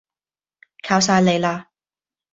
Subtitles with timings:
[0.81, 1.69] 靠晒你啦